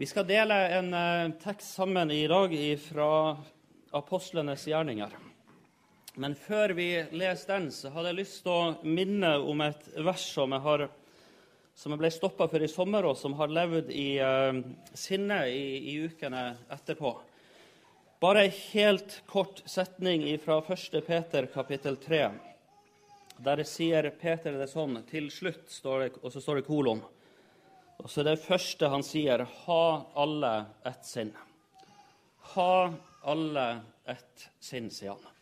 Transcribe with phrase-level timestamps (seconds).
[0.00, 3.36] Vi skal dele en eh, tekst sammen i dag fra
[3.90, 5.10] apostlenes gjerninger.
[6.14, 10.28] Men før vi leser den, så hadde jeg lyst til å minne om et vers
[10.36, 10.84] som jeg, har,
[11.74, 14.62] som jeg ble stoppa for i sommer, og som har levd i uh,
[14.94, 15.66] sinne i,
[15.96, 16.44] i, ukene
[16.78, 17.16] etterpå.
[18.22, 21.02] Bare en helt kort setning fra 1.
[21.10, 22.24] Peter kapittel 3.
[23.50, 27.02] Der sier Peter det sånn til slutt, det, og så står det kolon.
[27.98, 29.84] Og så er det første han sier, ha
[30.18, 30.52] alle
[30.86, 31.32] ett sinn.
[32.54, 32.74] Ha
[33.26, 33.66] alle
[34.08, 35.34] ett sinn, sier han.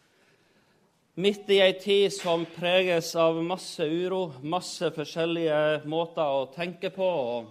[1.20, 7.06] Midt i ei tid som preges av masse uro, masse forskjellige måter å tenke på
[7.09, 7.47] og,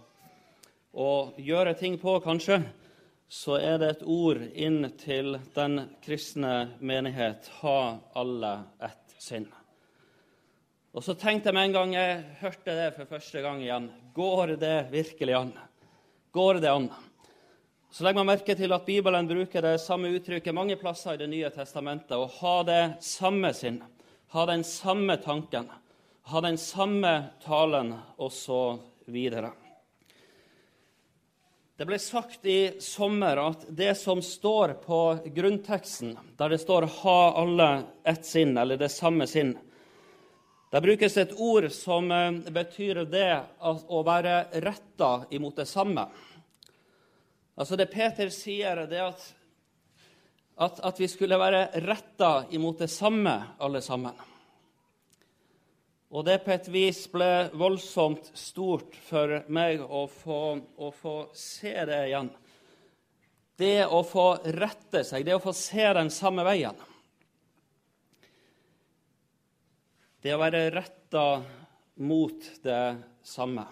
[0.93, 2.59] og gjøre ting på, kanskje,
[3.29, 7.49] så er det et ord inn til den kristne menighet.
[7.63, 7.77] Ha
[8.13, 9.49] alle ett sinn.
[10.95, 14.53] Og så tenkte jeg med en gang jeg hørte det for første gang igjen Går
[14.61, 15.51] det virkelig an?
[16.31, 16.87] Går det an?
[17.91, 21.27] Så legger man merke til at Bibelen bruker det samme uttrykket mange plasser i Det
[21.31, 22.15] nye testamentet.
[22.15, 23.81] Å ha det samme sinn,
[24.31, 25.67] ha den samme tanken,
[26.31, 29.19] ha den samme talen, osv.
[31.75, 35.01] Det ble sagt i sommer at det som står på
[35.35, 39.57] grunnteksten, der det står 'ha alle ett sinn', eller det samme sinn,
[40.75, 43.29] der brukes et ord som eh, betyr det
[43.63, 46.03] å være retta imot det samme.
[47.55, 49.21] Altså Det Peter sier, det er at,
[50.65, 54.19] at, at vi skulle være retta imot det samme, alle sammen.
[56.11, 61.71] Og det på et vis ble voldsomt stort for meg å få, å få se
[61.87, 62.33] det igjen.
[63.55, 64.27] Det å få
[64.59, 66.75] rette seg, det å få se den samme veien.
[70.25, 71.25] Det å være retta
[72.01, 73.67] mot det samme.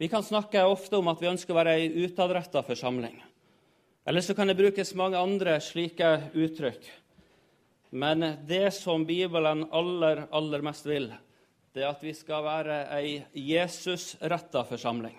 [0.00, 3.18] Vi kan snakke ofte om at vi ønsker å være ei utadretta forsamling.
[4.08, 6.88] Eller så kan det brukes mange andre slike uttrykk.
[8.00, 11.10] Men det som Bibelen aller, aller mest vil,
[11.76, 15.18] det er at vi skal være ei Jesusretta forsamling.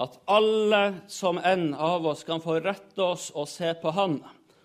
[0.00, 4.22] At alle som en av oss kan få rette oss og se på Han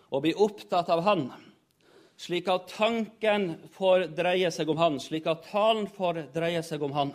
[0.08, 1.32] og bli opptatt av Han
[2.24, 6.96] slik at tanken får dreie seg om Han, slik at talen får dreie seg om
[6.96, 7.12] Han.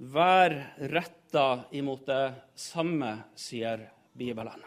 [0.00, 0.56] Vær
[0.90, 1.46] retta
[1.76, 2.24] imot det
[2.58, 3.84] samme, sier
[4.16, 4.64] Bibelen.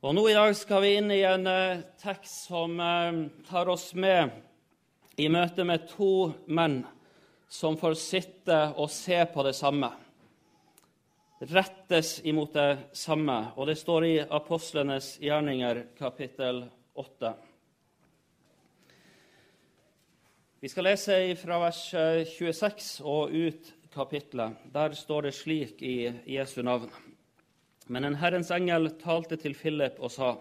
[0.00, 3.90] Og Nå i dag skal vi inn i en uh, tekst som uh, tar oss
[3.92, 4.30] med
[5.20, 6.84] i møte med to menn
[7.50, 9.90] som får sitte og se på det samme.
[11.50, 13.42] Rettes imot det samme.
[13.56, 17.34] Og det står i Apostlenes gjerninger, kapittel 8.
[20.60, 24.58] Vi skal lese fra vers 26 eh, og ut kapittelet.
[24.72, 26.90] Der står det slik i Jesu navn.
[27.86, 30.36] Men en Herrens engel talte til Philip og sa:"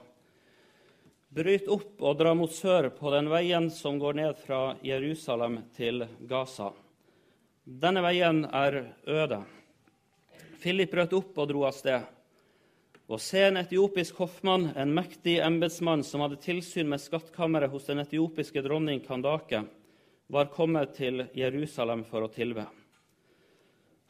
[1.29, 6.07] Bryt opp og dra mot sør på den veien som går ned fra Jerusalem til
[6.25, 6.71] Gaza.
[7.63, 9.43] Denne veien er øde.
[10.59, 12.18] Philip brøt opp og dro av sted
[13.09, 18.03] og se en etiopisk hoffmann, en mektig embetsmann som hadde tilsyn med skattkammeret hos den
[18.03, 19.63] etiopiske dronning Kandake,
[20.29, 22.67] var kommet til Jerusalem for å tilbe.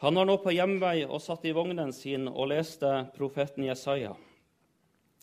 [0.04, 4.14] Han var nå på hjemvei og satt i vognen sin og leste profeten Jesaja.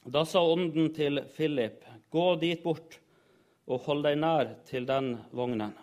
[0.08, 2.96] Da sa ånden til Philip, gå dit bort
[3.68, 5.74] og hold deg nær til den vognen.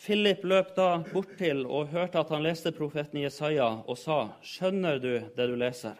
[0.00, 4.96] Philip løp da bort til og hørte at han leste profeten Jesaja, og sa, skjønner
[5.02, 5.98] du det du leser?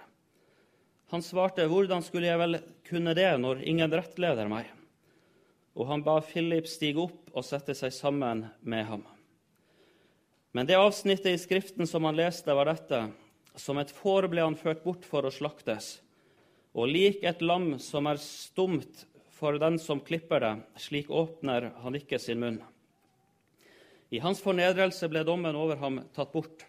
[1.11, 4.71] Han svarte, 'Hvordan skulle jeg vel kunne det når ingen rettleder meg?'
[5.75, 9.03] Og han ba Philip stige opp og sette seg sammen med ham.
[10.53, 13.13] Men det avsnittet i Skriften som han leste, var dette.:
[13.57, 16.01] Som et får ble han ført bort for å slaktes,
[16.75, 21.95] og lik et lam som er stumt for den som klipper det, slik åpner han
[21.95, 22.63] ikke sin munn.
[24.11, 26.67] I hans fornedrelse ble dommen over ham tatt bort.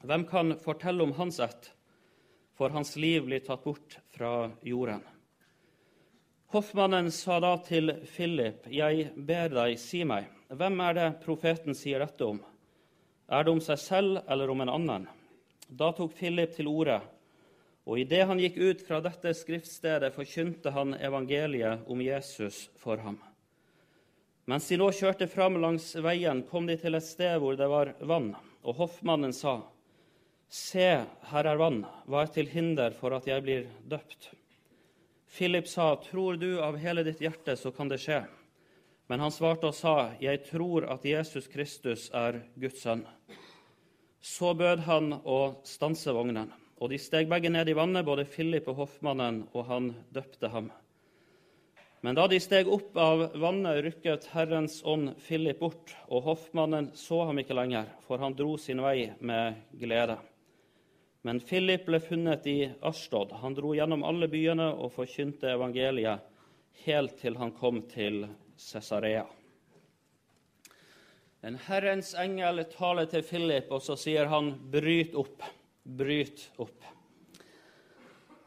[0.00, 1.73] Hvem kan fortelle om hans ett?
[2.54, 5.02] For hans liv blir tatt bort fra jorden.
[6.54, 11.98] Hoffmannen sa da til Philip, 'Jeg ber deg, si meg, hvem er det profeten sier
[11.98, 12.44] dette om?'
[13.28, 15.08] 'Er det om seg selv eller om en annen?'
[15.68, 17.00] Da tok Philip til orde,
[17.86, 23.18] og idet han gikk ut fra dette skriftstedet, forkynte han evangeliet om Jesus for ham.
[24.46, 27.94] Mens de nå kjørte fram langs veien, kom de til et sted hvor det var
[28.00, 29.62] vann, og hoffmannen sa:"
[30.48, 30.88] Se,
[31.30, 31.82] her er vann.
[32.06, 34.30] Hva er til hinder for at jeg blir døpt?
[35.34, 38.22] Philip sa, Tror du av hele ditt hjerte, så kan det skje.
[39.10, 43.02] Men han svarte og sa, Jeg tror at Jesus Kristus er Guds sønn.
[44.24, 46.48] Så bød han å stanse vognen,
[46.80, 50.70] og de steg begge ned i vannet, både Philip og hoffmannen, og han døpte ham.
[52.04, 57.22] Men da de steg opp av vannet, rykket Herrens ånd Philip bort, og hoffmannen så
[57.28, 60.18] ham ikke lenger, for han dro sin vei med glede.
[61.24, 63.30] Men Philip ble funnet i Ashtod.
[63.40, 66.20] Han dro gjennom alle byene og forkynte evangeliet
[66.84, 68.26] helt til han kom til
[68.60, 69.22] Cesarea.
[71.40, 75.42] En Herrens engel taler til Philip, og så sier han, 'Bryt opp,
[75.84, 76.92] bryt opp'.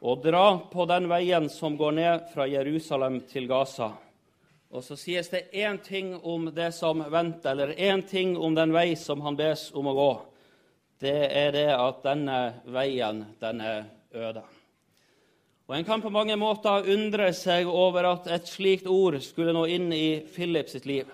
[0.02, 3.92] Og dra på den veien som går ned fra Jerusalem til Gaza.
[4.70, 8.74] Og så sies det én ting om det som venter, eller én ting om den
[8.74, 10.12] vei som han bes om å gå.
[10.98, 12.38] Det er det at denne
[12.74, 13.84] veien, den er
[14.18, 14.42] øde.
[15.68, 19.66] Og En kan på mange måter undre seg over at et slikt ord skulle nå
[19.68, 21.10] inn i Philip sitt liv.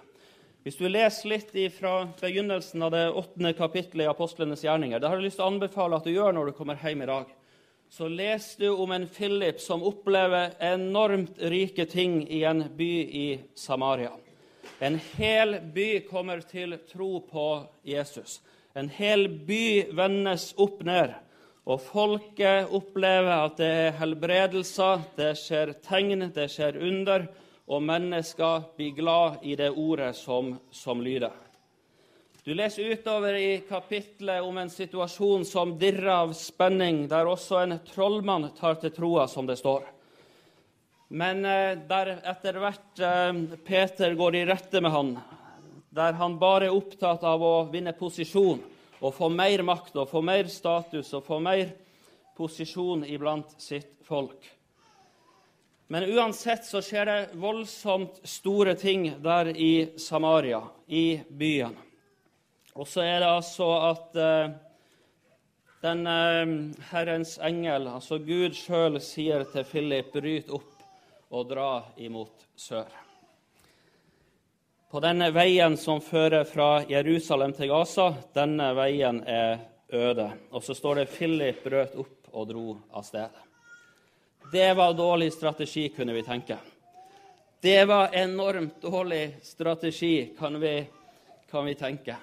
[0.63, 5.19] Hvis du leser litt fra begynnelsen av det åttende kapittelet i Apostlenes gjerninger, det har
[5.19, 7.33] jeg lyst til å anbefale at du gjør når du kommer hjem i dag,
[7.91, 13.27] så leser du om en Philip som opplever enormt rike ting i en by i
[13.59, 14.13] Samaria.
[14.79, 17.47] En hel by kommer til tro på
[17.83, 18.39] Jesus.
[18.73, 21.13] En hel by vendes opp ned.
[21.63, 27.29] Og folket opplever at det er helbredelser, det skjer tegn, det skjer under
[27.71, 31.31] og mennesker blir glad i det ordet som, som lyder.
[32.43, 37.77] Du leser utover i kapitlet om en situasjon som dirrer av spenning, der også en
[37.87, 39.85] trollmann tar til troa, som det står.
[41.13, 43.31] Men eh, der etter hvert eh,
[43.63, 45.15] Peter går i rette med han,
[45.93, 48.61] der han bare er opptatt av å vinne posisjon
[49.03, 51.69] og få mer makt og få mer status og få mer
[52.37, 54.41] posisjon iblant sitt folk.
[55.93, 61.75] Men uansett så skjer det voldsomt store ting der i Samaria, i byen.
[62.73, 64.55] Og så er det altså at uh,
[65.83, 66.55] den uh,
[66.89, 70.81] Herrens engel, altså Gud sjøl, sier til Philip, bryt opp
[71.29, 72.89] og dra imot sør.
[74.93, 79.55] På denne veien som fører fra Jerusalem til Gaza, denne veien er
[79.89, 80.27] øde.
[80.53, 83.39] Og så står det Philip brøt opp og dro av sted.
[84.51, 86.59] Det var dårlig strategi, kunne vi tenke.
[87.57, 90.75] Det var enormt dårlig strategi, kan vi,
[91.49, 92.19] kan vi tenke.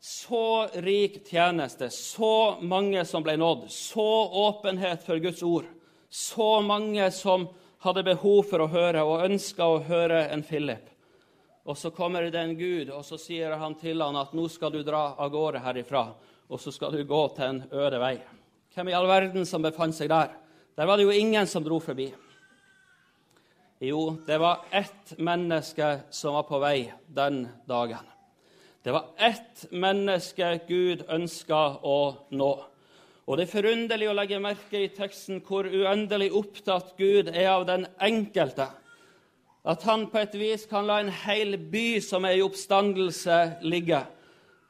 [0.00, 4.10] Så rik tjeneste, så mange som ble nådd, så
[4.44, 5.72] åpenhet for Guds ord,
[6.10, 7.48] så mange som
[7.80, 10.84] hadde behov for å høre og ønska å høre en Philip.
[11.68, 14.72] Og så kommer det en Gud, og så sier han til han at nå skal
[14.72, 16.06] du dra av gårde herifra,
[16.48, 18.14] og så skal du gå til en øde vei.
[18.72, 20.32] Hvem i all verden som befant seg der?
[20.78, 22.08] Der var det jo ingen som dro forbi.
[23.84, 28.06] Jo, det var ett menneske som var på vei den dagen.
[28.82, 32.00] Det var ett menneske Gud ønska å
[32.30, 32.52] nå.
[33.28, 37.66] Og Det er forunderlig å legge merke i teksten hvor uendelig opptatt Gud er av
[37.68, 38.70] den enkelte.
[39.64, 44.00] At han på et vis kan la en hel by som er i oppstandelse, ligge.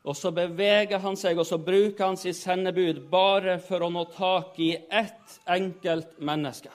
[0.09, 4.07] Og så beveger han seg, og så bruker han sitt sendebud bare for å nå
[4.15, 6.73] tak i ett enkelt menneske.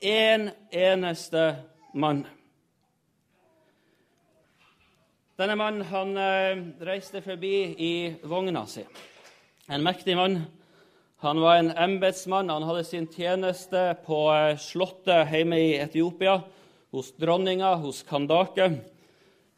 [0.00, 1.50] En eneste
[1.92, 2.24] mann.
[5.40, 7.92] Denne mannen han eh, reiste forbi i
[8.28, 8.82] vogna si.
[9.72, 10.42] En mektig mann.
[11.24, 12.50] Han var en embetsmann.
[12.52, 16.38] Han hadde sin tjeneste på eh, slottet hjemme i Etiopia,
[16.90, 18.70] hos dronninga, hos Kandake.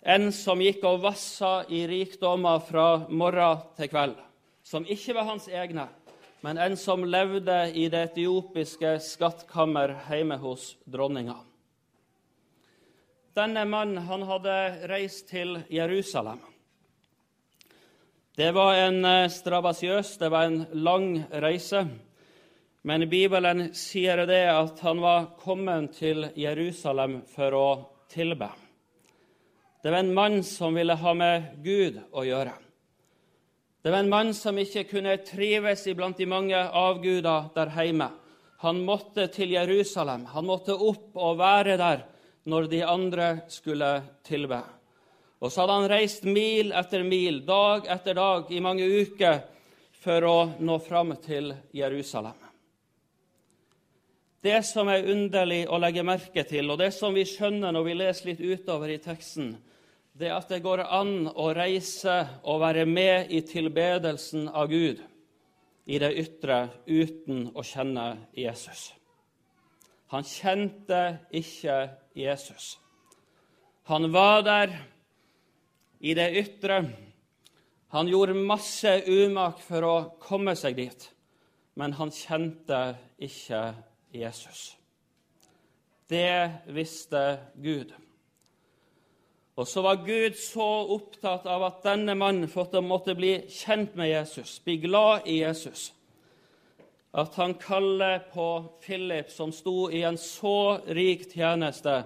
[0.02, 4.16] En som gikk og vassa i rikdommer fra morgen til kveld.
[4.62, 5.86] Som ikke var hans egne,
[6.42, 11.38] men en som levde i det etiopiske skattkammer hjemme hos dronninga.
[13.32, 14.56] Denne mannen han hadde
[14.90, 16.40] reist til Jerusalem.
[18.36, 21.84] Det var en eh, strabasiøs, det var en lang reise.
[22.82, 27.68] Men Bibelen sier det at han var kommet til Jerusalem for å
[28.10, 28.48] tilbe.
[29.82, 32.56] Det var en mann som ville ha med Gud å gjøre.
[33.82, 38.10] Det var en mann som ikke kunne trives iblant de mange avguder der hjemme.
[38.62, 40.28] Han måtte til Jerusalem.
[40.34, 42.04] Han måtte opp og være der
[42.50, 43.90] når de andre skulle
[44.26, 44.62] tilbe.
[45.42, 49.42] Og så hadde han reist mil etter mil, dag etter dag, i mange uker
[50.02, 52.41] for å nå fram til Jerusalem.
[54.42, 57.92] Det som er underlig å legge merke til, og det som vi skjønner når vi
[57.94, 59.52] leser litt utover i teksten,
[60.18, 64.98] det er at det går an å reise og være med i tilbedelsen av Gud
[65.86, 66.58] i det ytre
[66.90, 68.90] uten å kjenne Jesus.
[70.10, 71.78] Han kjente ikke
[72.18, 72.74] Jesus.
[73.88, 74.74] Han var der
[76.02, 76.82] i det ytre.
[77.94, 81.08] Han gjorde masse umak for å komme seg dit,
[81.78, 82.84] men han kjente
[83.22, 83.88] ikke Jesus.
[86.08, 87.92] Det visste Gud.
[89.54, 92.48] Og så var Gud så opptatt av at denne mannen
[92.88, 95.92] måtte bli kjent med Jesus, bli glad i Jesus,
[97.12, 98.48] at han kaller på
[98.80, 102.02] Philip, som sto i en så rik tjeneste,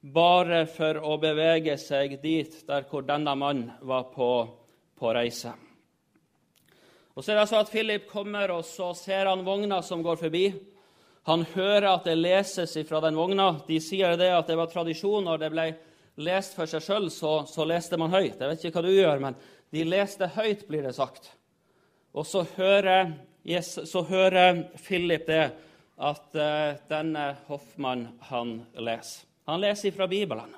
[0.00, 4.30] bare for å bevege seg dit der hvor denne mannen var på,
[4.96, 5.52] på reise.
[7.16, 10.20] Og så er det altså at Philip kommer, og så ser han vogna som går
[10.20, 10.44] forbi.
[11.28, 13.52] Han hører at det leses fra den vogna.
[13.66, 15.66] De sier det at det var tradisjon når det ble
[16.20, 18.38] lest for seg sjøl, så, så, leste man høyt.
[18.40, 19.36] Jeg vet ikke hva du gjør, men
[19.74, 21.30] de leste høyt, blir det sagt.
[22.16, 23.12] Og så hører,
[23.46, 25.44] yes, så hører Philip det,
[26.00, 29.28] at uh, denne hoffmann, han leser.
[29.50, 30.52] Han leser ifra Bibelen.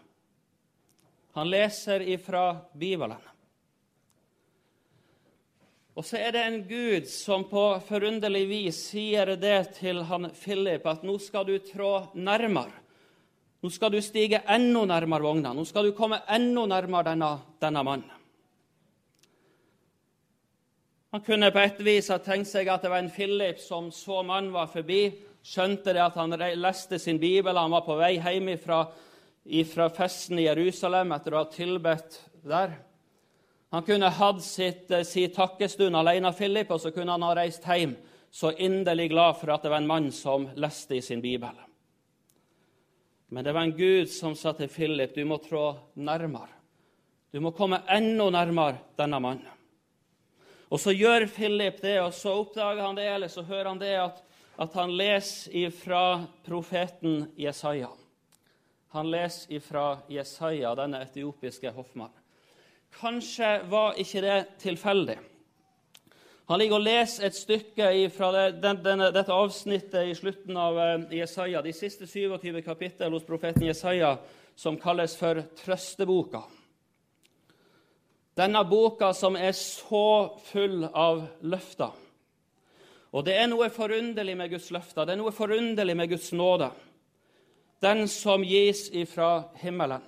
[1.34, 2.44] Han leser ifra
[2.78, 3.20] Bibelen.
[5.92, 10.86] Og så er det en Gud som på forunderlig vis sier det til han Philip,
[10.88, 12.72] at nå skal du trå nærmere.
[13.62, 15.52] Nå skal du stige enda nærmere vogna.
[15.54, 17.28] Nå skal du komme enda nærmere denne,
[17.62, 18.18] denne mannen.
[21.12, 24.22] Han kunne på et vis ha tenkt seg at det var en Philip som så
[24.24, 25.10] mannen var forbi,
[25.44, 28.86] skjønte det at han leste sin bibel, han var på vei hjem fra,
[29.92, 32.16] festen i Jerusalem etter å ha tilbedt
[32.48, 32.78] der.
[33.72, 37.64] Han kunne hatt sitt, eh, sin takkestund alene, Philip, og så kunne han ha reist
[37.64, 37.96] hjem
[38.32, 41.56] så inderlig glad for at det var en mann som leste i sin bibel.
[43.28, 46.52] Men det var en Gud som sa til Philip du må trå nærmere.
[47.32, 49.48] Du må komme enda nærmere denne mannen.
[50.68, 53.96] Og Så gjør Philip det, og så oppdager han det, eller så hører han det,
[54.00, 54.22] at,
[54.58, 57.88] at han leser fra profeten Jesaja.
[58.92, 62.21] Han leser fra Jesaja, denne etiopiske hoffmannen.
[63.00, 65.18] Kanskje var ikke det tilfeldig.
[66.50, 71.14] Han ligger og leser et stykke fra det, denne, dette avsnittet i slutten av uh,
[71.14, 74.16] Jesaja, de siste 27 kapittel hos profeten Jesaja,
[74.58, 76.42] som kalles for Trøsteboka.
[78.36, 80.04] Denne boka som er så
[80.50, 81.96] full av løfter.
[83.12, 86.68] Og det er noe forunderlig med Guds løfter, det er noe forunderlig med Guds nåde.
[87.80, 90.04] Den som gis ifra himmelen.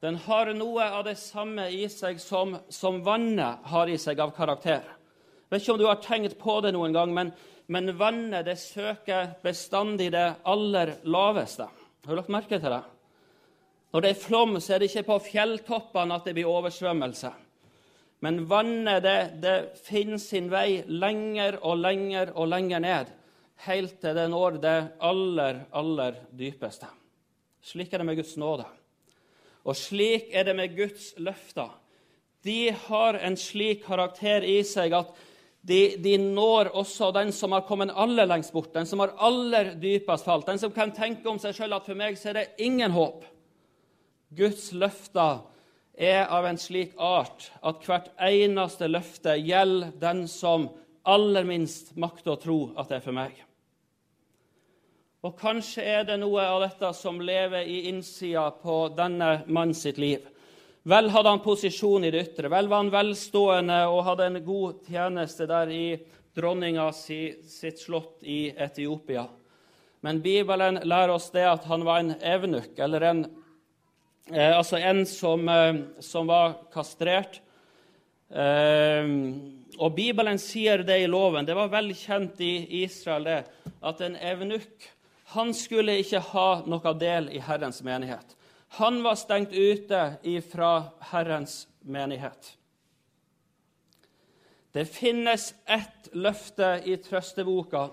[0.00, 4.32] Den har noe av det samme i seg som, som vannet har i seg av
[4.32, 7.32] karakter Jeg vet ikke om du har tenkt på det noen gang, men,
[7.68, 11.66] men vannet det søker bestandig det aller laveste.
[12.06, 12.80] Har du lagt merke til det?
[13.90, 17.34] Når det er flom, så er det ikke på fjelltoppene at det blir oversvømmelse.
[18.24, 23.14] Men vannet det, det finner sin vei lenger og lenger og lenger ned,
[23.66, 24.76] helt til det når det
[25.10, 26.88] aller, aller dypeste.
[27.60, 28.68] Slik er det med Guds nåde.
[29.64, 31.70] Og slik er det med Guds løfter.
[32.44, 35.10] De har en slik karakter i seg at
[35.60, 39.74] de, de, når også den som har kommet aller lengst bort, den som har aller
[39.80, 42.46] dypest falt, den som kan tenke om seg sjøl at for meg så er det
[42.64, 43.26] ingen håp.
[44.32, 45.42] Guds løfter
[46.00, 50.70] er av en slik art at hvert eneste løfte gjelder den som
[51.04, 53.36] aller minst makter å tro at det er for meg.
[55.20, 59.98] Og kanskje er det noe av dette som lever i innsida på denne mann sitt
[60.00, 60.22] liv.
[60.88, 64.86] Vel hadde han posisjon i det ytre, vel var han velstående og hadde en god
[64.88, 65.84] tjeneste der i
[66.32, 69.26] dronninga si, sitt slott i Etiopia.
[70.00, 73.20] Men Bibelen lærer oss det at han var en evnuk, eller en,
[74.32, 77.42] eh, altså en som, eh, som, var kastrert.
[78.32, 79.04] Eh,
[79.76, 83.38] og Bibelen sier det i loven, det var vel kjent i Israel det,
[83.84, 84.88] at en evnuk
[85.30, 88.36] han skulle ikke ha noe del i Herrens menighet.
[88.80, 90.00] Han var stengt ute
[90.50, 90.70] fra
[91.12, 92.56] Herrens menighet.
[94.72, 97.88] Det finnes ett løfte i trøsteboka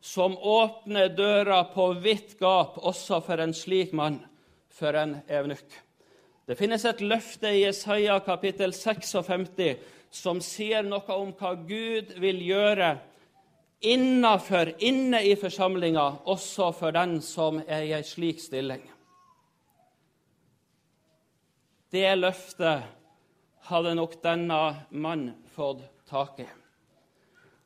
[0.00, 4.20] som åpner døra på vidt gap også for en slik mann,
[4.68, 5.80] for en evnukk.
[6.46, 9.76] Det finnes et løfte i Jesaja kapittel 56
[10.12, 12.98] som sier noe om hva Gud vil gjøre
[13.80, 18.84] innafor, inne i forsamlinga, også for den som er i ei slik stilling.
[21.92, 22.86] Det løftet
[23.70, 26.46] hadde nok denne mannen fått tak i.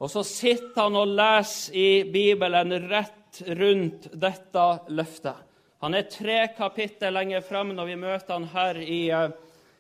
[0.00, 5.36] Og så sitter han og leser i Bibelen rett rundt dette løftet.
[5.80, 9.30] Han er tre kapittel lenger fram når vi møter han her i, eh,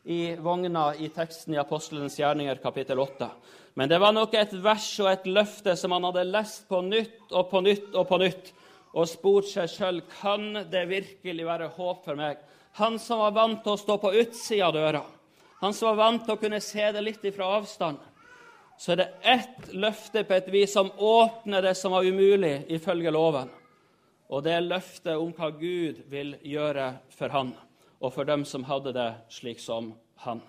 [0.04, 3.28] i vogna i teksten i Apostelens gjerninger, kapittel 8.
[3.74, 7.32] Men det var nok et vers og et løfte som han hadde lest på nytt
[7.32, 8.52] og på nytt og på nytt,
[8.90, 12.40] og spurt seg sjøl kan det virkelig være håp for meg
[12.72, 15.02] han som var vant til å stå på utsida av døra,
[15.60, 17.98] han som var vant til å kunne se det litt ifra avstand,
[18.80, 23.12] så er det ett løfte på et vis som åpner det som var umulig ifølge
[23.12, 23.50] loven.
[24.30, 27.50] Og det er løftet om hva Gud vil gjøre for han
[28.00, 29.92] og for dem som hadde det slik som
[30.24, 30.40] han.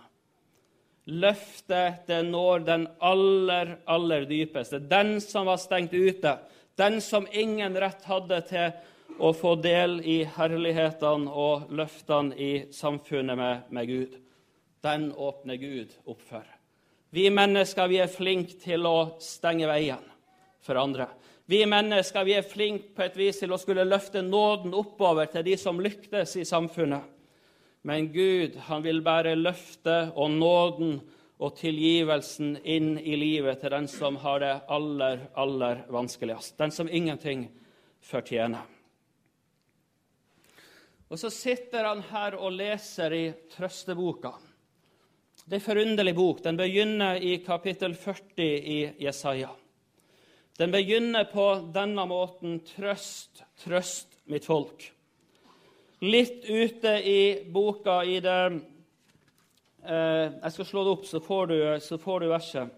[1.12, 6.38] Løftet det når den aller, aller dypeste, den som var stengt ute,
[6.80, 13.38] den som ingen rett hadde til å få del i herlighetene og løftene i samfunnet
[13.38, 14.16] med, med Gud.
[14.82, 16.46] Den åpner Gud opp for.
[17.12, 20.06] Vi mennesker vi er flinke til å stenge veien
[20.64, 21.10] for andre.
[21.46, 25.44] Vi mennesker vi er flinke på et vis til å skulle løfte nåden oppover til
[25.50, 27.04] de som lyktes i samfunnet.
[27.82, 31.00] Men Gud han vil bare løfte og nåden
[31.42, 36.58] og tilgivelsen inn i livet til den som har det aller, aller vanskeligst.
[36.62, 37.48] Den som ingenting
[38.06, 38.62] fortjener.
[41.12, 44.32] Og så sitter han her og leser i trøsteboka.
[45.42, 46.44] Det er en forunderlig bok.
[46.46, 49.50] Den begynner i kapittel 40 i Jesaja.
[50.62, 54.92] Den begynner på denne måten Trøst, trøst mitt folk.
[56.02, 58.38] Litt ute i boka i det
[59.86, 62.72] eh, Jeg skal slå det opp, så får, du, så får du verset.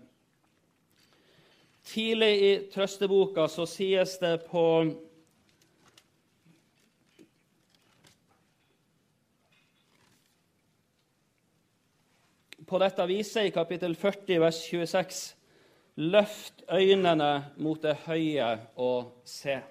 [1.87, 4.65] Tidlig i trøsteboka så sies det på
[12.67, 15.25] på dette viset i kapittel 40, vers 26.:
[16.11, 19.61] Løft øynene mot det høye og se.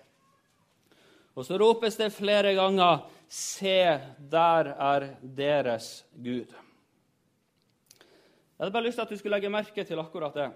[1.37, 3.97] Og så ropes det flere ganger:" Se,
[4.29, 6.51] der er deres Gud.
[6.53, 10.51] Jeg hadde bare lyst til at du skulle legge merke til akkurat det.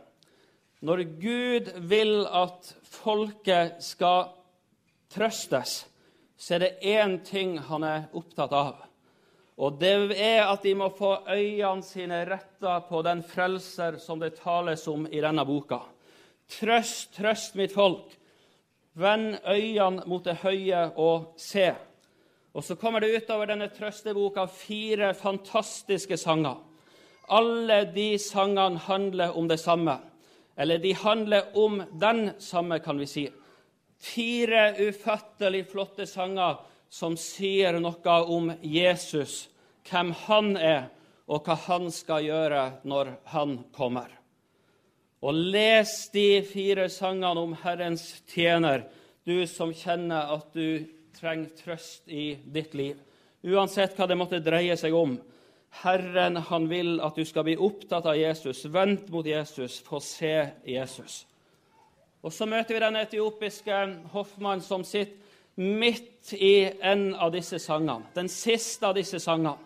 [0.85, 4.29] Når Gud vil at folket skal
[5.09, 5.87] trøstes,
[6.37, 8.85] så er det én ting han er opptatt av.
[9.57, 14.35] Og det er at de må få øynene sine retta på den frelser som det
[14.43, 15.81] tales om i denne boka.
[16.61, 18.13] Trøst, trøst mitt folk.
[18.93, 21.71] Vend øynene mot det høye og se.
[22.57, 26.57] Og så kommer det utover denne trøsteboka fire fantastiske sanger.
[27.29, 29.99] Alle de sangene handler om det samme.
[30.57, 33.27] Eller de handler om den samme, kan vi si.
[34.01, 39.51] Fire ufattelig flotte sanger som sier noe om Jesus,
[39.91, 40.89] hvem han er,
[41.29, 44.09] og hva han skal gjøre når han kommer.
[45.21, 48.87] Og les de fire sangene om Herrens tjener,
[49.27, 52.99] du som kjenner at du trenger trøst i ditt liv.
[53.47, 55.17] Uansett hva det måtte dreie seg om.
[55.83, 58.65] Herren han vil at du skal bli opptatt av Jesus.
[58.73, 61.25] Vent mot Jesus, få se Jesus.
[62.23, 63.77] Og Så møter vi den etiopiske
[64.13, 65.23] hoffmannen som sitter
[65.57, 69.57] midt i en av disse sangene, den siste av disse sangene.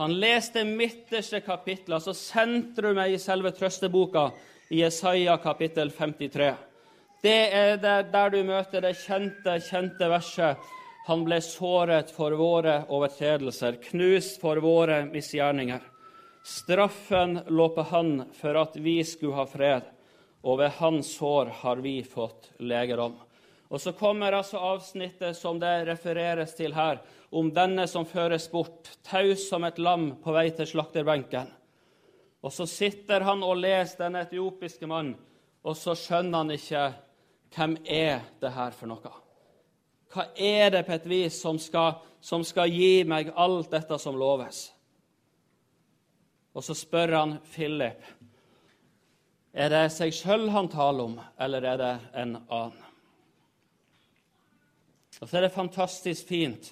[0.00, 4.30] Han leste midterste kapittel, altså sentrumet i selve trøsteboka,
[4.70, 6.54] i Jesaja kapittel 53.
[7.22, 10.70] Det er der du møter det kjente, kjente verset
[11.06, 15.80] Han ble såret for våre overtredelser, knust for våre misgjerninger.
[16.44, 19.88] Straffen lå på Han for at vi skulle ha fred,
[20.42, 23.16] og ved Hans sår har vi fått legedom.
[23.70, 26.98] Og så kommer altså avsnittet som det refereres til her,
[27.30, 31.46] om denne som føres bort, taus som et lam på vei til slakterbenken.
[32.42, 35.14] Og så sitter han og leser den etiopiske mannen,
[35.62, 36.86] og så skjønner han ikke
[37.54, 39.12] hvem er det her for noe.
[40.10, 44.18] Hva er det på et vis som skal, som skal gi meg alt dette som
[44.18, 44.68] loves?
[46.50, 48.02] Og så spør han Philip
[49.50, 52.84] er det seg sjøl han taler om, eller er det en annen.
[55.20, 56.70] Og så er det fantastisk fint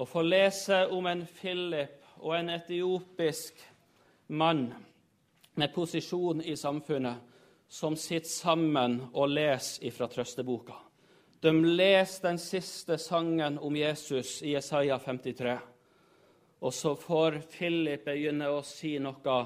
[0.00, 3.58] å få lese om en Philip og en etiopisk
[4.38, 4.68] mann
[5.58, 7.26] med posisjon i samfunnet
[7.70, 10.78] som sitter sammen og leser fra trøsteboka.
[11.40, 15.56] De leser den siste sangen om Jesus i Jesaja 53.
[16.60, 19.38] Og så får Philip begynne å si noe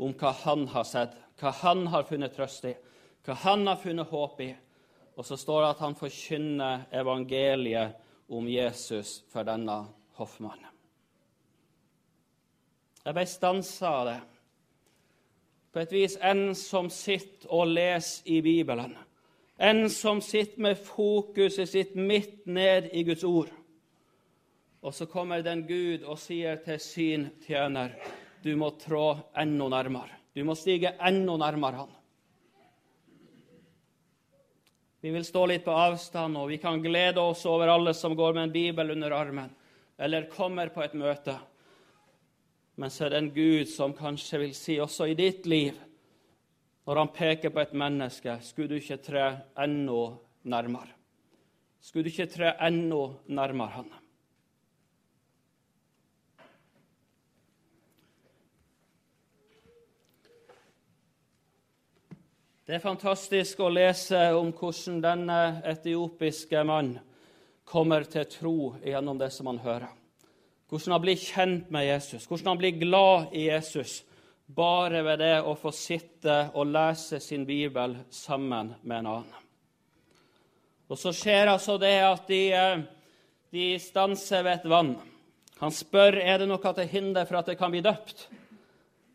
[0.00, 2.72] om hva han har sett, hva han har funnet trøst i,
[3.26, 4.50] hva han har funnet håp i.
[5.12, 8.00] Og så står det at han forkynner evangeliet
[8.32, 9.82] om Jesus for denne
[10.16, 10.70] hoffmannen.
[13.02, 14.18] Jeg ble stansa av det.
[15.72, 18.94] På et vis en som sitter og leser i Bibelen.
[19.62, 23.52] En som sitter med fokuset sitt midt ned i Guds ord.
[24.82, 27.94] Og så kommer den Gud og sier til sin tjener,
[28.42, 30.18] du må trå enda nærmere.
[30.34, 31.92] Du må stige enda nærmere han.
[35.02, 38.34] Vi vil stå litt på avstand, og vi kan glede oss over alle som går
[38.34, 39.50] med en bibel under armen
[40.02, 41.36] eller kommer på et møte.
[42.74, 45.76] Men så er det en Gud som kanskje vil si også i ditt liv,
[46.86, 49.26] når han peker på et menneske, skulle du ikke tre
[49.62, 50.16] enda
[50.50, 50.90] nærmere?
[51.82, 53.92] Skulle du ikke tre enda nærmere han?
[62.66, 66.94] Det er fantastisk å lese om hvordan denne etiopiske mann
[67.68, 68.54] kommer til tro
[68.86, 69.90] gjennom det som han hører.
[70.70, 74.00] Hvordan han blir kjent med Jesus, hvordan han blir glad i Jesus
[74.46, 79.38] bare ved det å få sitte og lese sin bibel sammen med en annen.
[80.92, 82.82] Og Så skjer altså det at de, eh,
[83.50, 84.96] de stanser ved et vann.
[85.58, 88.28] Han spør er det noe til hinder for at det kan bli døpt.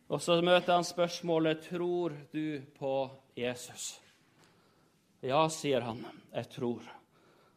[0.09, 3.99] Og så møter han spørsmålet tror du på Jesus.
[5.21, 6.81] Ja, sier han, jeg tror.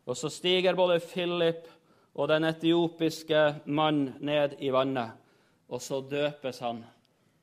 [0.05, 1.69] Og så stiger både Philip
[2.15, 5.15] og den etiopiske mannen ned i vannet,
[5.71, 6.83] og så døpes han,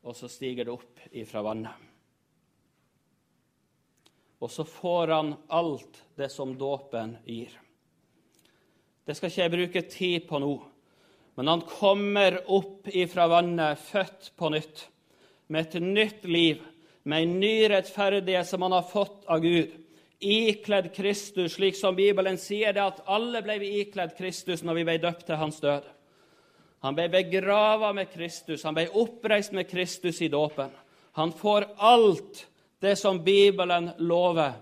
[0.07, 1.85] og så stiger det opp ifra vannet.
[4.39, 7.51] Og så får han alt det som dåpen gir.
[9.03, 10.53] Det skal ikke jeg bruke tid på nå,
[11.37, 14.87] men han kommer opp ifra vannet, født på nytt,
[15.47, 16.63] med et nytt liv
[17.07, 19.71] med en ny rettferdighet som han har fått av Gud,
[20.19, 24.83] ikledd Kristus, slik som Bibelen sier det at alle ble vi ikledd Kristus når vi
[24.89, 25.85] ble døpt til hans død.
[26.87, 30.69] Han ble begrava med Kristus, han ble oppreist med Kristus i dåpen.
[31.19, 32.45] Han får alt
[32.79, 34.53] det som Bibelen lover,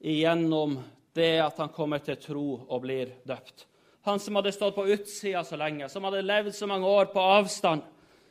[0.00, 0.78] igjennom
[1.12, 3.66] det at han kommer til tro og blir døpt.
[4.08, 7.20] Han som hadde stått på utsida så lenge, som hadde levd så mange år på
[7.20, 7.84] avstand,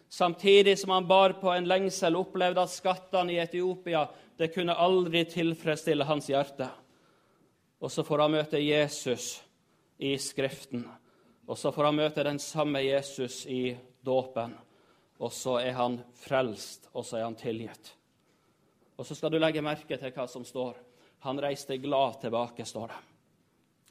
[0.10, 4.08] samtidig som han bar på en lengsel, opplevde at skattene i Etiopia
[4.42, 6.72] det kunne aldri tilfredsstille hans hjerte.
[7.86, 9.36] Og så får han møte Jesus
[10.02, 10.88] i Skriften,
[11.48, 14.54] og så får han møte den samme Jesus i dåpen.
[15.22, 17.94] Og så er han frelst, og så er han tilgitt.
[18.98, 20.78] Og så skal du legge merke til hva som står.
[21.26, 23.00] Han reiste glad tilbake, står det.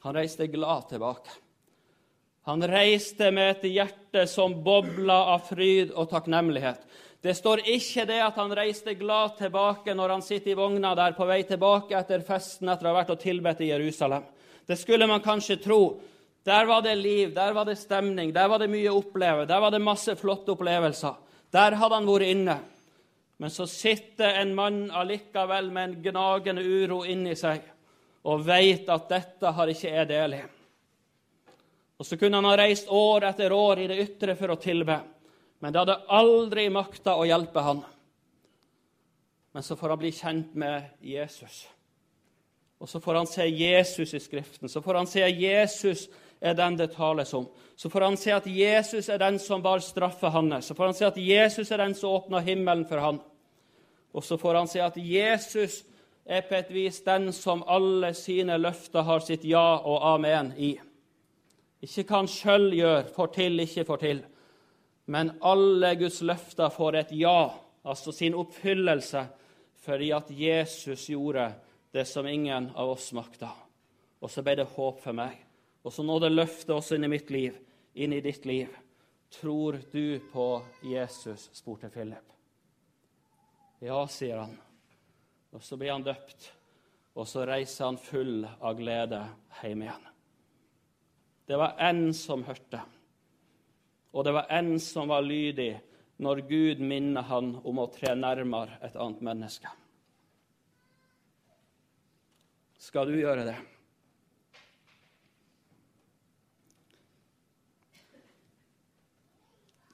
[0.07, 1.31] Han reiste glad tilbake.
[2.49, 6.81] Han reiste med et hjerte som bobla av fryd og takknemlighet.
[7.21, 11.13] Det står ikke det at han reiste glad tilbake når han sitter i vogna der
[11.19, 14.25] på vei tilbake etter festen etter å ha vært og tilbedt i Jerusalem.
[14.65, 15.83] Det skulle man kanskje tro.
[16.45, 19.61] Der var det liv, der var det stemning, der var det mye å oppleve, der
[19.61, 21.19] var det masse flotte opplevelser.
[21.53, 22.57] Der hadde han vært inne.
[23.41, 27.63] Men så sitter en mann allikevel med en gnagende uro inni seg
[28.29, 30.41] og veit at dette har ikke jeg del i.
[32.01, 34.99] Og så kunne han ha reist år etter år i det ytre for å tilbe,
[35.61, 37.83] men det hadde aldri makta å hjelpe han.
[39.53, 41.65] Men så får han bli kjent med Jesus.
[42.81, 44.69] Og så får han se Jesus i Skriften.
[44.69, 46.07] Så får han se Jesus
[46.41, 47.47] er den det tales om.
[47.77, 50.67] Så får han se at Jesus er den som bar straffa hans.
[50.67, 53.21] Så får han se at Jesus er den som åpna himmelen for han.
[54.13, 55.83] Og så får han se at Jesus
[56.25, 60.75] er på et vis den som alle sine løfter har sitt ja og amen i.
[61.81, 64.23] Ikke hva han sjøl gjør, får til, ikke får til.
[65.11, 67.51] Men alle Guds løfter får et ja,
[67.83, 69.25] altså sin oppfyllelse,
[69.81, 71.49] fordi at Jesus gjorde
[71.91, 73.49] det som ingen av oss makta.
[74.21, 75.50] Og så ble det håp for meg.
[75.83, 77.57] Og så nåde løftet også inn i mitt liv,
[77.95, 78.69] inn i ditt liv.
[79.31, 81.49] Tror du på Jesus?
[81.53, 82.27] spurte Philip.
[83.81, 84.57] Ja, sier han.
[85.51, 86.51] Og så blir han døpt,
[87.17, 89.23] og så reiser han full av glede
[89.63, 90.09] hjem igjen.
[91.49, 92.83] Det var én som hørte,
[94.13, 95.73] og det var én som var lydig
[96.23, 99.73] når Gud minner han om å tre nærmere et annet menneske.
[102.81, 103.57] Skal du gjøre det?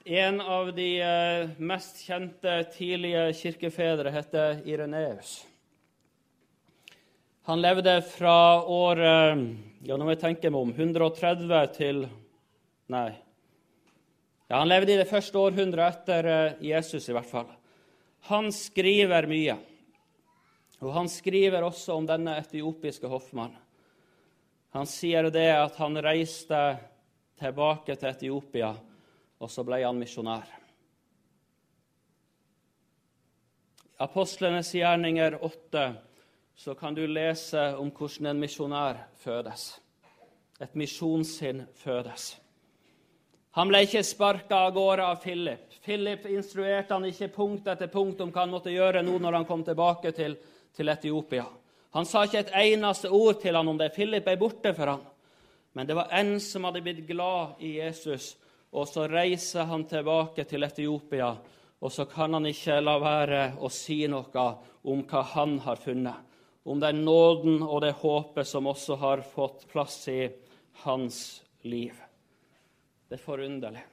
[0.07, 5.41] En av de eh, mest kjente tidlige kirkefedre heter Ireneus.
[7.51, 9.01] Han levde fra år
[9.83, 12.01] ja, nå må jeg tenke meg om 130 til
[12.87, 13.11] Nei.
[14.47, 17.51] Ja, Han levde i det første århundret etter eh, Jesus, i hvert fall.
[18.31, 19.57] Han skriver mye.
[20.79, 23.59] Og han skriver også om denne etiopiske hoffmannen.
[24.71, 26.59] Han sier det at han reiste
[27.39, 28.71] tilbake til Etiopia,
[29.39, 30.47] og så ble han misjonær.
[33.97, 35.85] Apostlenes gjerninger 8
[36.57, 39.69] så kan du lese om hvordan en misjonær fødes.
[40.61, 42.35] Et misjonssinn fødes.
[43.57, 45.77] Han ble ikke sparka av gårde av Philip.
[45.81, 49.47] Philip instruerte han ikke punkt etter punkt om hva han måtte gjøre nå når han
[49.49, 50.35] kom tilbake til,
[50.77, 51.45] til Etiopia.
[51.97, 53.93] Han sa ikke et eneste ord til han om det.
[53.95, 55.05] Philip ble borte for han.
[55.73, 58.35] Men det var en som hadde blitt glad i Jesus,
[58.71, 61.31] og så reiser han tilbake til Etiopia.
[61.79, 64.45] Og så kan han ikke la være å si noe
[64.89, 66.25] om hva han har funnet.
[66.67, 70.25] Om den nåden og det håpet som også har fått plass i
[70.83, 71.19] hans
[71.63, 71.93] liv.
[73.07, 73.85] Det er forunderlig.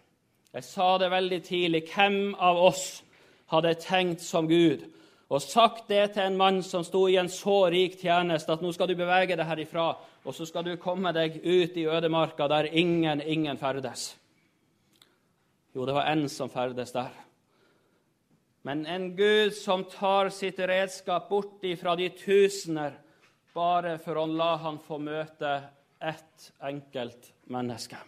[0.54, 1.84] Jeg sa det veldig tidlig.
[1.92, 2.88] Hvem av oss
[3.52, 4.88] hadde tenkt som Gud
[5.34, 8.70] og sagt det til en mann som sto i en så rik tjeneste, at nå
[8.74, 9.86] skal du bevege deg herifra,
[10.24, 14.12] og så skal du komme deg ut i ødemarka der ingen, ingen ferdes.
[15.74, 17.10] Jo, det var en som ferdes der.
[18.62, 22.94] Men en Gud som tar sitt redskap bort ifra de tusener
[23.54, 25.56] bare for å la han få møte
[26.00, 27.98] ett enkelt menneske.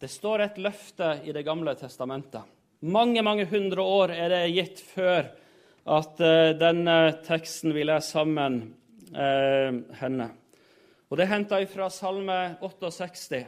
[0.00, 2.48] Det står et løfte i Det gamle testamentet
[2.82, 5.28] mange, mange hundre år er det gitt før
[5.92, 8.60] at uh, denne teksten vi leser sammen,
[9.14, 10.28] uh, henne.
[11.10, 13.42] Og Det er henta fra Salme 68,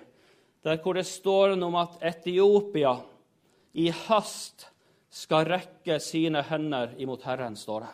[0.65, 2.97] der hvor det står om at Etiopia
[3.75, 4.69] i hast
[5.15, 7.93] skal rekke sine hender imot Herren, står det.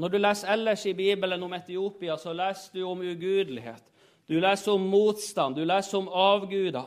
[0.00, 3.82] Når du leser ellers i Bibelen om Etiopia, så leser du om ugudelighet.
[4.28, 6.86] Du leser om motstand, du leser om avguder.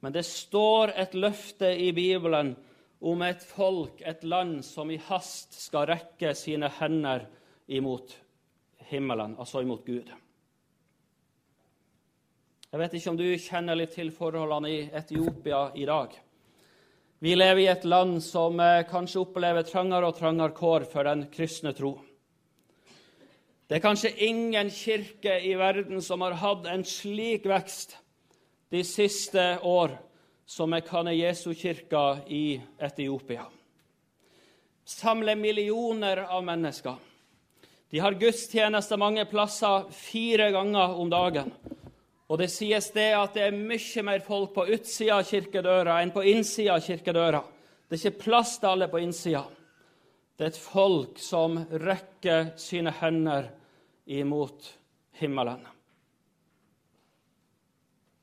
[0.00, 2.56] Men det står et løfte i Bibelen
[3.00, 7.28] om et folk, et land, som i hast skal rekke sine hender
[7.68, 8.16] imot
[8.90, 10.10] himmelen, altså imot Gud.
[12.70, 16.12] Jeg vet ikke om du kjenner litt til forholdene i Etiopia i dag.
[17.18, 21.24] Vi lever i et land som eh, kanskje opplever trangere og trangere kår for den
[21.34, 21.96] kristne tro.
[23.66, 27.96] Det er kanskje ingen kirke i verden som har hatt en slik vekst
[28.70, 29.96] de siste år
[30.46, 33.48] som er Kane Jesu-kirka i Etiopia.
[34.86, 37.02] Samler millioner av mennesker.
[37.90, 41.50] De har gudstjenester mange plasser fire ganger om dagen.
[42.30, 46.14] Og det sies det at det er mye mer folk på utsida av kirkedøra enn
[46.14, 47.42] på innsida av kirkedøra.
[47.90, 49.42] Det er ikke plass til alle på innsida.
[50.38, 53.50] Det er et folk som rekker sine hender
[54.06, 54.72] imot
[55.20, 55.66] himmelen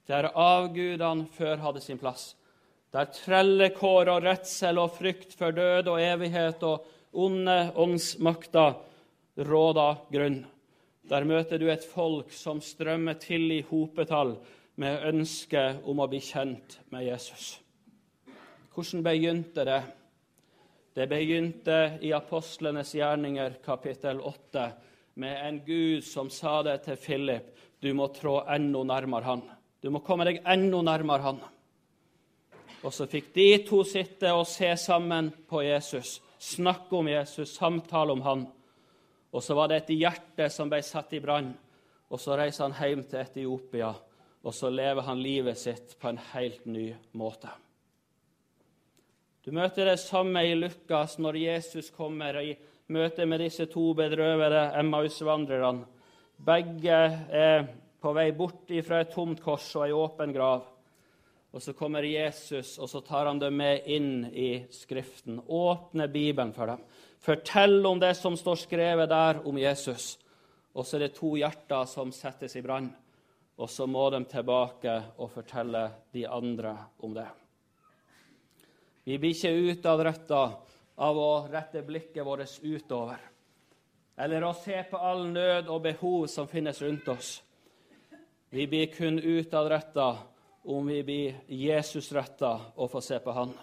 [0.08, 2.32] der avgudene før hadde sin plass.
[2.96, 6.86] Der trellekår og redsel og frykt for død og evighet og
[7.18, 8.78] onde åndsmakter
[9.48, 10.46] råda grunn.
[11.08, 14.36] Der møter du et folk som strømmer til i hopetall
[14.76, 17.58] med ønske om å bli kjent med Jesus.
[18.76, 19.82] Hvordan begynte det?
[20.98, 24.68] Det begynte i apostlenes gjerninger, kapittel 8,
[25.22, 29.44] med en Gud som sa det til Philip, du må trå enda nærmere Han.
[29.82, 31.40] Du må komme deg enda nærmere Han.
[32.86, 38.14] Og så fikk de to sitte og se sammen på Jesus, snakke om Jesus, samtale
[38.14, 38.46] om han.
[39.32, 41.52] Og så var det et hjerte som ble satt i brann.
[42.08, 43.92] Og så reiser han hjem til Etiopia,
[44.44, 47.52] og så lever han livet sitt på en helt ny måte.
[49.44, 52.56] Du møter det samme i Lukas når Jesus kommer i
[52.92, 55.86] møte med disse to bedrøvede Emmaus-vandrerne.
[56.38, 56.98] Begge
[57.32, 57.68] er
[58.04, 60.66] på vei bort fra et tomt kors og ei åpen grav.
[61.56, 65.40] Og Så kommer Jesus, og så tar han dem med inn i Skriften.
[65.48, 66.84] Åpner Bibelen for dem.
[67.28, 70.14] Fortell om det som står skrevet der om Jesus.
[70.80, 72.88] Og så er det to hjerter som settes i brann.
[73.60, 75.82] Og så må de tilbake og fortelle
[76.16, 76.72] de andre
[77.04, 77.26] om det.
[79.04, 80.42] Vi blir ikke utadretta
[81.04, 83.20] av å rette blikket vårt utover,
[84.18, 87.30] eller å se på all nød og behov som finnes rundt oss.
[88.50, 90.10] Vi blir kun utadretta
[90.64, 93.54] om vi blir Jesusretta og får se på Han.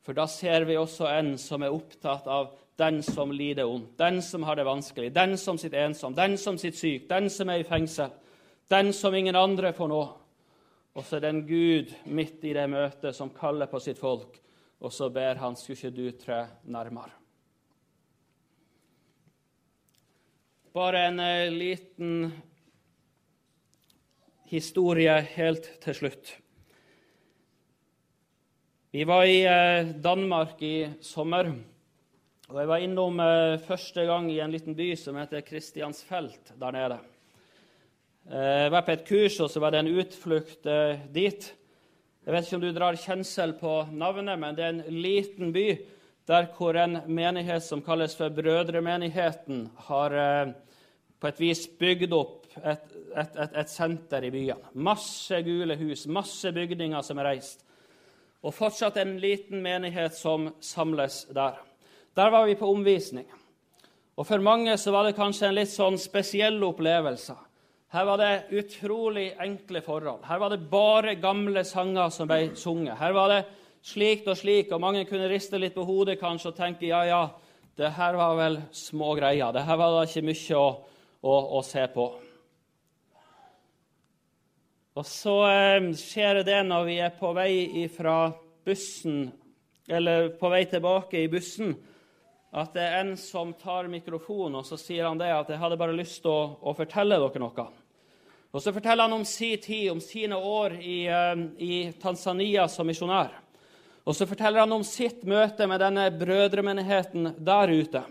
[0.00, 4.22] For da ser vi også en som er opptatt av den som lider ondt, den
[4.24, 7.62] som har det vanskelig, den som sitter ensom, den som sitter syk, den som er
[7.62, 8.10] i fengsel,
[8.72, 10.02] den som ingen andre får nå.
[10.96, 14.40] Og så er det en Gud midt i det møtet som kaller på sitt folk,
[14.80, 17.12] og så ber han skulle ikke du tre nærmere.
[20.74, 22.30] Bare en eh, liten
[24.50, 26.30] historie helt til slutt.
[28.94, 31.52] Vi var i eh, Danmark i sommer.
[32.50, 36.74] Og Jeg var innom eh, første gang i en liten by som heter Kristiansfelt der
[36.74, 36.96] nede.
[38.26, 40.66] Eh, jeg var på et kurs, og så var det en utflukt
[41.14, 41.46] dit.
[42.26, 45.68] Jeg vet ikke om du drar kjensel på navnet, men det er en liten by
[46.26, 50.18] der hvor en menighet som kalles for Brødremenigheten, har
[51.20, 54.68] på et vis bygd opp et, et, et, et senter i byen.
[54.74, 57.66] Masse gule hus, masse bygninger som er reist.
[58.42, 61.60] Og fortsatt en liten menighet som samles der.
[62.16, 63.26] Der var vi på omvisning.
[64.16, 67.36] Og For mange så var det kanskje en litt sånn spesiell opplevelse.
[67.90, 70.22] Her var det utrolig enkle forhold.
[70.28, 72.98] Her var det bare gamle sanger som ble sunget.
[73.00, 73.40] Her var det
[73.82, 77.22] slikt og slik, og mange kunne riste litt på hodet kanskje og tenke ja, ja,
[77.80, 79.54] det her var vel små greier.
[79.56, 80.68] Det her var da ikke mye å,
[81.24, 82.06] å, å se på.
[85.00, 87.52] Og så eh, skjer det når vi er på vei
[87.86, 88.34] ifra
[88.66, 89.30] bussen,
[89.88, 91.72] eller på vei tilbake i bussen,
[92.50, 95.76] at det er en som tar mikrofonen, og så sier han det at 'jeg hadde
[95.76, 97.68] bare lyst til å, å fortelle dere noe'.
[98.52, 102.86] Og Så forteller han om sin tid, om sine år i, eh, i Tanzania som
[102.86, 103.30] misjonær.
[104.04, 108.02] Og så forteller han om sitt møte med denne brødremenigheten der ute.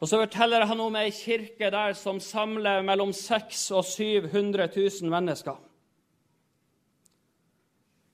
[0.00, 5.10] Og så forteller han om ei kirke der som samler mellom 600 og 700 000
[5.10, 5.56] mennesker.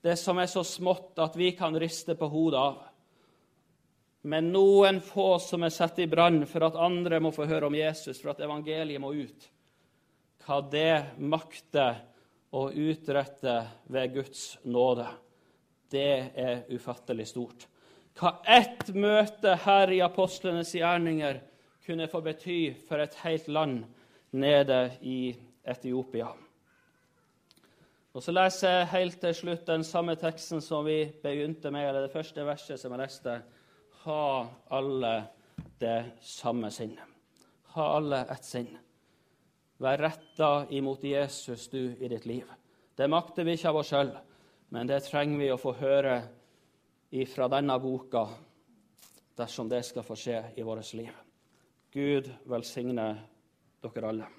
[0.03, 2.88] Det som er så smått at vi kan riste på hodet av
[4.29, 7.77] men noen få som er satt i brann for at andre må få høre om
[7.77, 9.47] Jesus, for at evangeliet må ut.
[10.45, 12.03] Hva det makter
[12.53, 13.57] å utrette
[13.89, 15.07] ved Guds nåde,
[15.89, 17.65] det er ufattelig stort.
[18.19, 21.41] Hva ett møte her i apostlenes gjerninger
[21.87, 23.87] kunne få bety for et helt land
[24.37, 25.33] nede i
[25.65, 26.29] Etiopia.
[28.13, 32.09] Og Så leser jeg helt til slutt den samme teksten som vi begynte med, eller
[32.09, 33.37] det første verset som jeg leste
[34.09, 35.25] ha alle
[35.79, 37.05] det samme sinnet.
[37.63, 38.71] Ha alle ett sinn.
[39.79, 42.49] Vær retta imot Jesus, du, i ditt liv.
[42.97, 44.15] Det makter vi ikke av oss sjøl,
[44.73, 46.17] men det trenger vi å få høre
[47.21, 48.25] ifra denne boka
[49.37, 51.13] dersom det skal få skje i vårt liv.
[51.93, 53.11] Gud velsigne
[53.85, 54.38] dere alle.